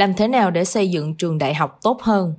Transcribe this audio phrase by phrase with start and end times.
[0.00, 2.34] Làm thế nào để xây dựng trường đại học tốt hơn?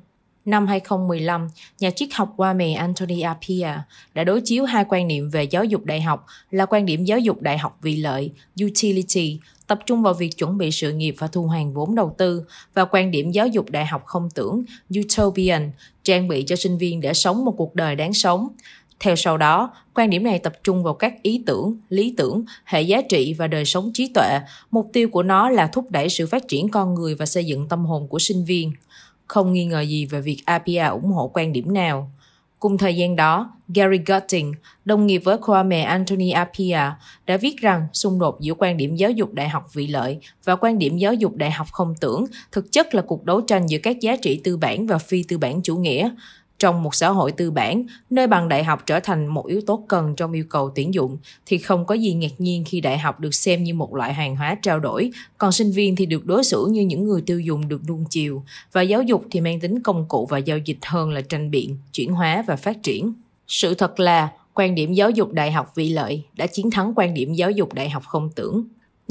[0.46, 1.48] Năm 2015,
[1.80, 3.80] nhà triết học Kwame Anthony Appiah
[4.14, 7.20] đã đối chiếu hai quan niệm về giáo dục đại học là quan điểm giáo
[7.20, 8.32] dục đại học vì lợi,
[8.64, 12.44] utility, tập trung vào việc chuẩn bị sự nghiệp và thu hoàn vốn đầu tư,
[12.74, 14.64] và quan điểm giáo dục đại học không tưởng,
[15.00, 15.72] utopian,
[16.04, 18.48] trang bị cho sinh viên để sống một cuộc đời đáng sống.
[19.02, 22.82] Theo sau đó, quan điểm này tập trung vào các ý tưởng, lý tưởng, hệ
[22.82, 24.40] giá trị và đời sống trí tuệ.
[24.72, 27.68] Mục tiêu của nó là thúc đẩy sự phát triển con người và xây dựng
[27.68, 28.72] tâm hồn của sinh viên.
[29.28, 32.12] Không nghi ngờ gì về việc APA ủng hộ quan điểm nào.
[32.60, 34.54] Cùng thời gian đó, Gary Gutting,
[34.86, 36.94] đồng nghiệp với Kwame Anthony Appiah,
[37.26, 40.56] đã viết rằng xung đột giữa quan điểm giáo dục đại học vị lợi và
[40.56, 43.78] quan điểm giáo dục đại học không tưởng thực chất là cuộc đấu tranh giữa
[43.84, 46.10] các giá trị tư bản và phi tư bản chủ nghĩa.
[46.62, 49.84] Trong một xã hội tư bản, nơi bằng đại học trở thành một yếu tố
[49.88, 53.20] cần trong yêu cầu tuyển dụng, thì không có gì ngạc nhiên khi đại học
[53.20, 56.44] được xem như một loại hàng hóa trao đổi, còn sinh viên thì được đối
[56.44, 59.80] xử như những người tiêu dùng được nuông chiều, và giáo dục thì mang tính
[59.84, 63.14] công cụ và giao dịch hơn là tranh biện, chuyển hóa và phát triển.
[63.48, 67.14] Sự thật là, quan điểm giáo dục đại học vị lợi đã chiến thắng quan
[67.14, 68.64] điểm giáo dục đại học không tưởng.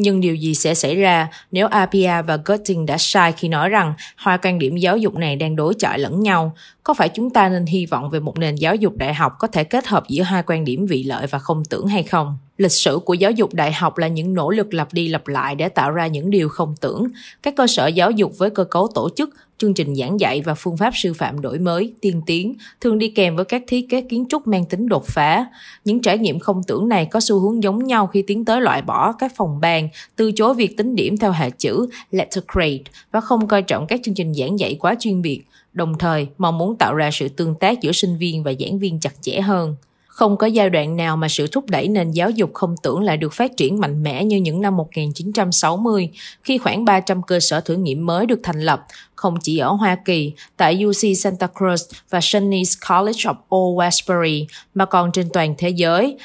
[0.02, 3.94] Nhưng điều gì sẽ xảy ra nếu Apia và Götting đã sai khi nói rằng
[4.16, 6.56] hai quan điểm giáo dục này đang đối chọi lẫn nhau?
[6.84, 9.48] Có phải chúng ta nên hy vọng về một nền giáo dục đại học có
[9.48, 12.38] thể kết hợp giữa hai quan điểm vị lợi và không tưởng hay không?
[12.60, 15.54] Lịch sử của giáo dục đại học là những nỗ lực lặp đi lặp lại
[15.54, 17.06] để tạo ra những điều không tưởng.
[17.42, 20.54] Các cơ sở giáo dục với cơ cấu tổ chức chương trình giảng dạy và
[20.54, 24.00] phương pháp sư phạm đổi mới, tiên tiến, thường đi kèm với các thiết kế
[24.00, 25.46] kiến trúc mang tính đột phá.
[25.84, 28.82] Những trải nghiệm không tưởng này có xu hướng giống nhau khi tiến tới loại
[28.82, 33.20] bỏ các phòng ban, từ chối việc tính điểm theo hệ chữ letter grade và
[33.20, 36.76] không coi trọng các chương trình giảng dạy quá chuyên biệt, đồng thời mong muốn
[36.76, 39.76] tạo ra sự tương tác giữa sinh viên và giảng viên chặt chẽ hơn.
[40.20, 43.16] Không có giai đoạn nào mà sự thúc đẩy nền giáo dục không tưởng lại
[43.16, 46.10] được phát triển mạnh mẽ như những năm 1960,
[46.42, 49.96] khi khoảng 300 cơ sở thử nghiệm mới được thành lập, không chỉ ở Hoa
[50.04, 51.76] Kỳ, tại UC Santa Cruz
[52.10, 56.16] và Shanice College of Old Westbury, mà còn trên toàn thế giới.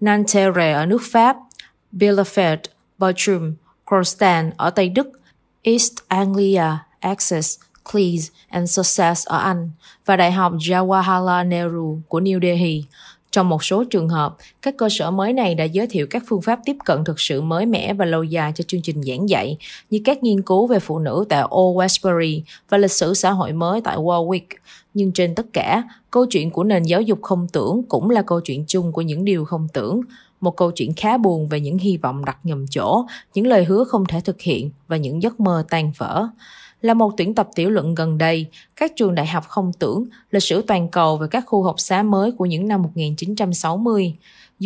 [0.00, 1.36] Nanterre ở nước Pháp,
[1.92, 2.58] Bielefeld,
[2.98, 3.54] Bochum,
[3.86, 5.08] Kronstadt ở Tây Đức,
[5.62, 6.66] East Anglia,
[7.00, 7.58] Access,
[7.92, 9.70] Cleves and Sussex ở Anh
[10.06, 12.84] và Đại học Jawaharlal Nehru của New Delhi.
[13.34, 16.42] Trong một số trường hợp, các cơ sở mới này đã giới thiệu các phương
[16.42, 19.58] pháp tiếp cận thực sự mới mẻ và lâu dài cho chương trình giảng dạy,
[19.90, 23.52] như các nghiên cứu về phụ nữ tại Old Westbury và lịch sử xã hội
[23.52, 24.46] mới tại Warwick.
[24.94, 28.40] Nhưng trên tất cả, câu chuyện của nền giáo dục không tưởng cũng là câu
[28.40, 30.00] chuyện chung của những điều không tưởng,
[30.40, 33.84] một câu chuyện khá buồn về những hy vọng đặt nhầm chỗ, những lời hứa
[33.84, 36.28] không thể thực hiện và những giấc mơ tan vỡ
[36.84, 38.46] là một tuyển tập tiểu luận gần đây,
[38.76, 42.02] các trường đại học không tưởng, lịch sử toàn cầu về các khu học xá
[42.02, 44.14] mới của những năm 1960.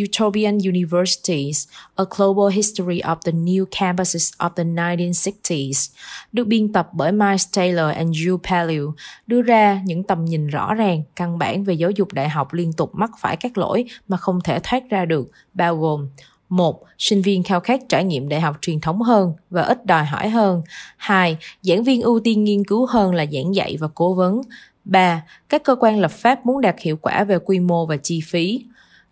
[0.03, 5.93] Utopian Universities, A Global History of the New Campuses of the 1960s,
[6.31, 8.91] được biên tập bởi Miles Taylor and Drew Pellew,
[9.27, 12.73] đưa ra những tầm nhìn rõ ràng, căn bản về giáo dục đại học liên
[12.73, 16.09] tục mắc phải các lỗi mà không thể thoát ra được, bao gồm
[16.49, 20.05] một, sinh viên khao khát trải nghiệm đại học truyền thống hơn và ít đòi
[20.05, 20.61] hỏi hơn.
[20.97, 24.41] Hai, giảng viên ưu tiên nghiên cứu hơn là giảng dạy và cố vấn.
[24.85, 28.21] Ba, các cơ quan lập pháp muốn đạt hiệu quả về quy mô và chi
[28.25, 28.65] phí.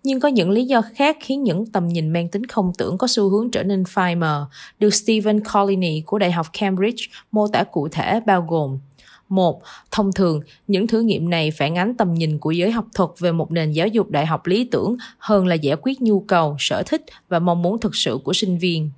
[0.03, 3.07] Nhưng có những lý do khác khiến những tầm nhìn mang tính không tưởng có
[3.07, 4.47] xu hướng trở nên phai mờ,
[4.79, 8.79] được Stephen Collini của Đại học Cambridge mô tả cụ thể bao gồm
[9.29, 9.61] một,
[9.91, 13.31] thông thường, những thử nghiệm này phản ánh tầm nhìn của giới học thuật về
[13.31, 16.83] một nền giáo dục đại học lý tưởng hơn là giải quyết nhu cầu, sở
[16.83, 18.89] thích và mong muốn thực sự của sinh viên.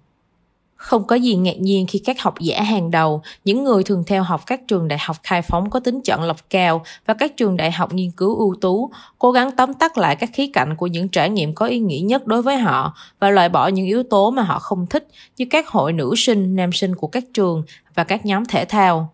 [0.80, 4.24] Không có gì ngạc nhiên khi các học giả hàng đầu, những người thường theo
[4.24, 7.58] học các trường đại học khai phóng có tính chọn lọc cao và các trường
[7.58, 10.88] đại học nghiên cứu ưu tú, cố gắng tóm tắt lại các khía cạnh của
[10.88, 14.04] những trải nghiệm có ý nghĩa nhất đối với họ và loại bỏ những yếu
[14.04, 15.08] tố mà họ không thích
[15.38, 17.64] như các hội nữ sinh, nam sinh của các trường
[17.96, 19.14] và các nhóm thể thao.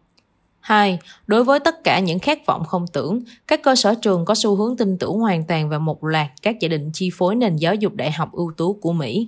[0.66, 1.00] 2.
[1.28, 4.56] Đối với tất cả những khát vọng không tưởng, các cơ sở trường có xu
[4.56, 7.76] hướng tin tưởng hoàn toàn vào một loạt các giả định chi phối nền giáo
[7.76, 9.28] dục đại học ưu tú của Mỹ.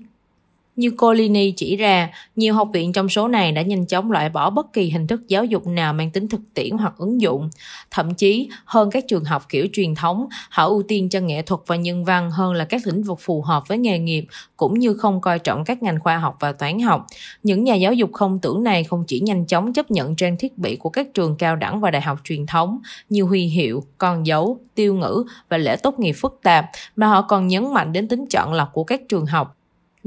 [0.77, 4.49] Như Colini chỉ ra, nhiều học viện trong số này đã nhanh chóng loại bỏ
[4.49, 7.49] bất kỳ hình thức giáo dục nào mang tính thực tiễn hoặc ứng dụng.
[7.91, 11.61] Thậm chí, hơn các trường học kiểu truyền thống, họ ưu tiên cho nghệ thuật
[11.67, 14.25] và nhân văn hơn là các lĩnh vực phù hợp với nghề nghiệp,
[14.57, 17.05] cũng như không coi trọng các ngành khoa học và toán học.
[17.43, 20.57] Những nhà giáo dục không tưởng này không chỉ nhanh chóng chấp nhận trang thiết
[20.57, 22.79] bị của các trường cao đẳng và đại học truyền thống
[23.09, 26.65] như huy hiệu, con dấu, tiêu ngữ và lễ tốt nghiệp phức tạp,
[26.95, 29.56] mà họ còn nhấn mạnh đến tính chọn lọc của các trường học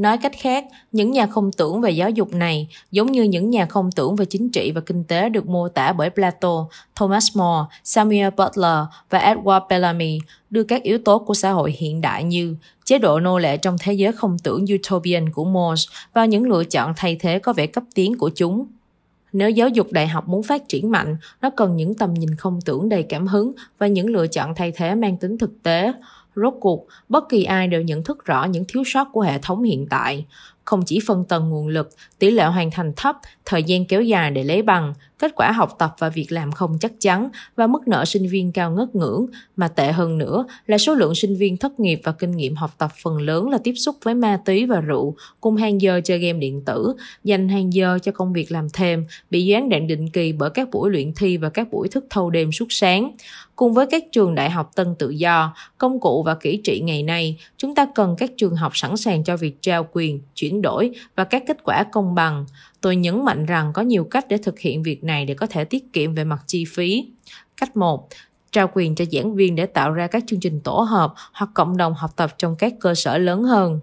[0.01, 3.67] Nói cách khác, những nhà không tưởng về giáo dục này giống như những nhà
[3.67, 6.67] không tưởng về chính trị và kinh tế được mô tả bởi Plato,
[6.97, 8.79] Thomas More, Samuel Butler
[9.11, 10.19] và Edward Bellamy
[10.51, 13.77] đưa các yếu tố của xã hội hiện đại như chế độ nô lệ trong
[13.81, 17.67] thế giới không tưởng utopian của Morse vào những lựa chọn thay thế có vẻ
[17.67, 18.67] cấp tiến của chúng.
[19.33, 22.61] Nếu giáo dục đại học muốn phát triển mạnh, nó cần những tầm nhìn không
[22.65, 25.93] tưởng đầy cảm hứng và những lựa chọn thay thế mang tính thực tế.
[26.37, 29.63] Rốt cuộc, bất kỳ ai đều nhận thức rõ những thiếu sót của hệ thống
[29.63, 30.27] hiện tại
[30.71, 34.31] không chỉ phân tầng nguồn lực, tỷ lệ hoàn thành thấp, thời gian kéo dài
[34.31, 37.89] để lấy bằng, kết quả học tập và việc làm không chắc chắn và mức
[37.89, 39.27] nợ sinh viên cao ngất ngưỡng,
[39.57, 42.75] mà tệ hơn nữa là số lượng sinh viên thất nghiệp và kinh nghiệm học
[42.79, 46.19] tập phần lớn là tiếp xúc với ma túy và rượu, cùng hàng giờ chơi
[46.19, 46.95] game điện tử,
[47.25, 50.71] dành hàng giờ cho công việc làm thêm, bị gián đoạn định kỳ bởi các
[50.71, 53.11] buổi luyện thi và các buổi thức thâu đêm suốt sáng.
[53.57, 57.03] Cùng với các trường đại học tân tự do, công cụ và kỹ trị ngày
[57.03, 60.91] nay, chúng ta cần các trường học sẵn sàng cho việc trao quyền, chuyển đổi
[61.17, 62.47] và các kết quả công bằng.
[62.81, 65.65] Tôi nhấn mạnh rằng có nhiều cách để thực hiện việc này để có thể
[65.65, 67.11] tiết kiệm về mặt chi phí.
[67.57, 68.09] Cách 1
[68.53, 71.77] trao quyền cho giảng viên để tạo ra các chương trình tổ hợp hoặc cộng
[71.77, 73.81] đồng học tập trong các cơ sở lớn hơn.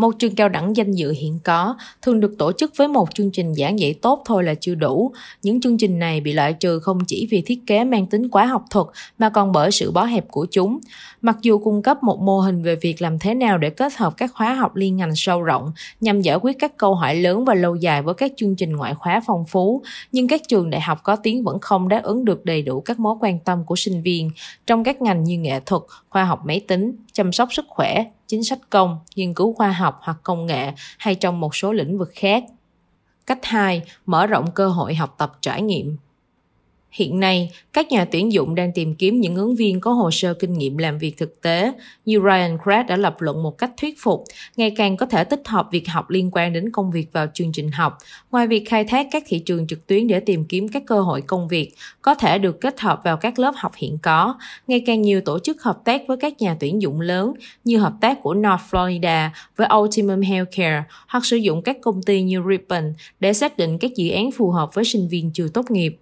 [0.00, 3.30] Một trường cao đẳng danh dự hiện có thường được tổ chức với một chương
[3.30, 5.12] trình giảng dạy tốt thôi là chưa đủ.
[5.42, 8.44] Những chương trình này bị loại trừ không chỉ vì thiết kế mang tính quá
[8.44, 8.86] học thuật
[9.18, 10.78] mà còn bởi sự bó hẹp của chúng.
[11.22, 14.16] Mặc dù cung cấp một mô hình về việc làm thế nào để kết hợp
[14.16, 17.54] các khóa học liên ngành sâu rộng nhằm giải quyết các câu hỏi lớn và
[17.54, 19.82] lâu dài với các chương trình ngoại khóa phong phú,
[20.12, 23.00] nhưng các trường đại học có tiếng vẫn không đáp ứng được đầy đủ các
[23.00, 24.30] mối quan tâm của sinh viên
[24.66, 28.44] trong các ngành như nghệ thuật, khoa học máy tính, chăm sóc sức khỏe, chính
[28.44, 32.10] sách công, nghiên cứu khoa học hoặc công nghệ hay trong một số lĩnh vực
[32.14, 32.44] khác.
[33.26, 35.96] Cách 2, mở rộng cơ hội học tập trải nghiệm.
[36.90, 40.34] Hiện nay, các nhà tuyển dụng đang tìm kiếm những ứng viên có hồ sơ
[40.34, 41.72] kinh nghiệm làm việc thực tế.
[42.04, 44.24] Như Ryan Craig đã lập luận một cách thuyết phục,
[44.56, 47.52] ngày càng có thể tích hợp việc học liên quan đến công việc vào chương
[47.52, 47.98] trình học.
[48.30, 51.22] Ngoài việc khai thác các thị trường trực tuyến để tìm kiếm các cơ hội
[51.22, 54.34] công việc, có thể được kết hợp vào các lớp học hiện có.
[54.66, 57.32] Ngày càng nhiều tổ chức hợp tác với các nhà tuyển dụng lớn
[57.64, 62.22] như hợp tác của North Florida với Optimum Healthcare hoặc sử dụng các công ty
[62.22, 65.70] như Ripon để xác định các dự án phù hợp với sinh viên chưa tốt
[65.70, 65.96] nghiệp.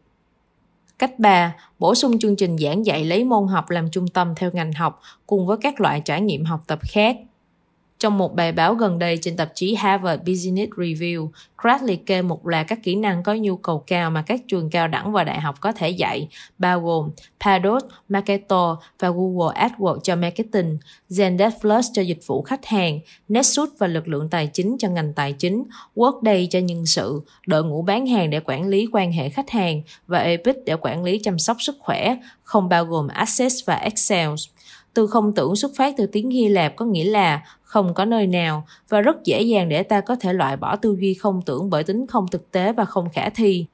[0.98, 1.54] Cách 3.
[1.78, 5.00] Bổ sung chương trình giảng dạy lấy môn học làm trung tâm theo ngành học
[5.26, 7.16] cùng với các loại trải nghiệm học tập khác.
[7.98, 11.28] Trong một bài báo gần đây trên tạp chí Harvard Business Review,
[11.62, 14.70] Craig liệt kê một loạt các kỹ năng có nhu cầu cao mà các trường
[14.70, 16.28] cao đẳng và đại học có thể dạy,
[16.58, 17.10] bao gồm
[17.40, 20.78] Padot, Marketo và Google AdWords cho marketing,
[21.10, 25.12] Zendesk Plus cho dịch vụ khách hàng, Nexus và lực lượng tài chính cho ngành
[25.12, 29.28] tài chính, Workday cho nhân sự, đội ngũ bán hàng để quản lý quan hệ
[29.28, 33.56] khách hàng và Epic để quản lý chăm sóc sức khỏe, không bao gồm Access
[33.66, 34.28] và Excel
[34.98, 38.26] tư không tưởng xuất phát từ tiếng Hy Lạp có nghĩa là không có nơi
[38.26, 41.70] nào và rất dễ dàng để ta có thể loại bỏ tư duy không tưởng
[41.70, 43.66] bởi tính không thực tế và không khả thi.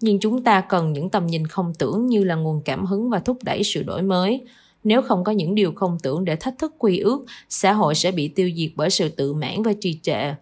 [0.00, 3.18] Nhưng chúng ta cần những tầm nhìn không tưởng như là nguồn cảm hứng và
[3.18, 4.40] thúc đẩy sự đổi mới.
[4.84, 8.12] Nếu không có những điều không tưởng để thách thức quy ước, xã hội sẽ
[8.12, 10.34] bị tiêu diệt bởi sự tự mãn và trì trệ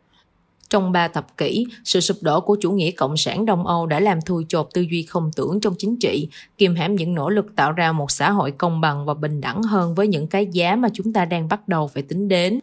[0.71, 4.01] trong ba thập kỷ, sự sụp đổ của chủ nghĩa cộng sản Đông Âu đã
[4.01, 6.29] làm thui chột tư duy không tưởng trong chính trị,
[6.59, 9.63] kiềm hãm những nỗ lực tạo ra một xã hội công bằng và bình đẳng
[9.63, 12.61] hơn với những cái giá mà chúng ta đang bắt đầu phải tính đến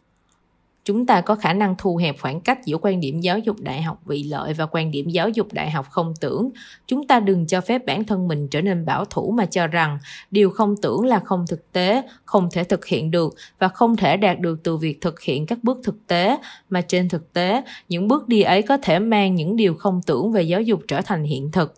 [0.85, 3.81] chúng ta có khả năng thu hẹp khoảng cách giữa quan điểm giáo dục đại
[3.81, 6.49] học vị lợi và quan điểm giáo dục đại học không tưởng.
[6.87, 9.99] Chúng ta đừng cho phép bản thân mình trở nên bảo thủ mà cho rằng
[10.31, 14.17] điều không tưởng là không thực tế, không thể thực hiện được và không thể
[14.17, 16.37] đạt được từ việc thực hiện các bước thực tế.
[16.69, 20.31] Mà trên thực tế, những bước đi ấy có thể mang những điều không tưởng
[20.31, 21.73] về giáo dục trở thành hiện thực.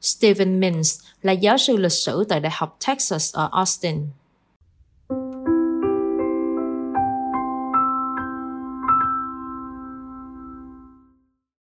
[0.00, 3.98] Stephen Mintz là giáo sư lịch sử tại Đại học Texas ở Austin.